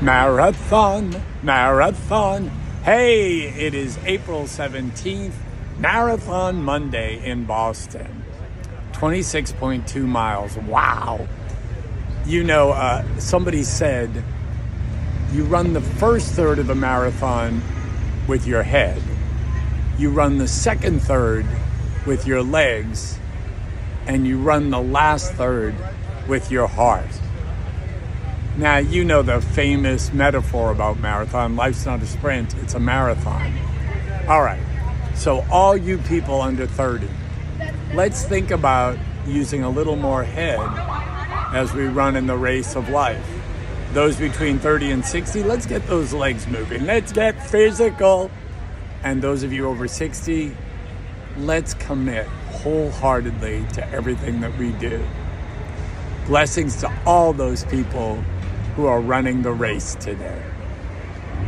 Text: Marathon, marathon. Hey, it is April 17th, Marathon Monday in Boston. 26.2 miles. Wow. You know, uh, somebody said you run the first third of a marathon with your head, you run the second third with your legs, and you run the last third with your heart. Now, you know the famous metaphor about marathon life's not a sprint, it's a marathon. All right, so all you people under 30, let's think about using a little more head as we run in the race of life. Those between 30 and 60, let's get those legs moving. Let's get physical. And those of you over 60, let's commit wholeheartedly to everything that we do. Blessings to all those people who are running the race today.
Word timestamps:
Marathon, 0.00 1.12
marathon. 1.42 2.52
Hey, 2.84 3.40
it 3.40 3.74
is 3.74 3.98
April 4.04 4.44
17th, 4.44 5.32
Marathon 5.76 6.62
Monday 6.62 7.20
in 7.24 7.46
Boston. 7.46 8.22
26.2 8.92 10.06
miles. 10.06 10.56
Wow. 10.56 11.26
You 12.24 12.44
know, 12.44 12.70
uh, 12.70 13.04
somebody 13.18 13.64
said 13.64 14.22
you 15.32 15.42
run 15.42 15.72
the 15.72 15.80
first 15.80 16.30
third 16.30 16.60
of 16.60 16.70
a 16.70 16.76
marathon 16.76 17.60
with 18.28 18.46
your 18.46 18.62
head, 18.62 19.02
you 19.98 20.10
run 20.10 20.38
the 20.38 20.46
second 20.46 21.00
third 21.00 21.44
with 22.06 22.24
your 22.24 22.44
legs, 22.44 23.18
and 24.06 24.28
you 24.28 24.38
run 24.38 24.70
the 24.70 24.80
last 24.80 25.32
third 25.32 25.74
with 26.28 26.52
your 26.52 26.68
heart. 26.68 27.10
Now, 28.58 28.78
you 28.78 29.04
know 29.04 29.22
the 29.22 29.40
famous 29.40 30.12
metaphor 30.12 30.72
about 30.72 30.98
marathon 30.98 31.54
life's 31.54 31.86
not 31.86 32.02
a 32.02 32.06
sprint, 32.06 32.56
it's 32.56 32.74
a 32.74 32.80
marathon. 32.80 33.56
All 34.26 34.42
right, 34.42 34.60
so 35.14 35.46
all 35.48 35.76
you 35.76 35.98
people 35.98 36.42
under 36.42 36.66
30, 36.66 37.08
let's 37.94 38.24
think 38.24 38.50
about 38.50 38.98
using 39.28 39.62
a 39.62 39.70
little 39.70 39.94
more 39.94 40.24
head 40.24 40.58
as 41.54 41.72
we 41.72 41.84
run 41.84 42.16
in 42.16 42.26
the 42.26 42.36
race 42.36 42.74
of 42.74 42.88
life. 42.88 43.24
Those 43.92 44.16
between 44.16 44.58
30 44.58 44.90
and 44.90 45.04
60, 45.04 45.44
let's 45.44 45.64
get 45.64 45.86
those 45.86 46.12
legs 46.12 46.48
moving. 46.48 46.84
Let's 46.84 47.12
get 47.12 47.40
physical. 47.40 48.28
And 49.04 49.22
those 49.22 49.44
of 49.44 49.52
you 49.52 49.68
over 49.68 49.86
60, 49.86 50.56
let's 51.36 51.74
commit 51.74 52.26
wholeheartedly 52.26 53.66
to 53.74 53.88
everything 53.92 54.40
that 54.40 54.58
we 54.58 54.72
do. 54.72 55.00
Blessings 56.26 56.74
to 56.80 56.92
all 57.06 57.32
those 57.32 57.64
people 57.66 58.20
who 58.78 58.86
are 58.86 59.00
running 59.00 59.42
the 59.42 59.50
race 59.50 59.96
today. 59.96 60.57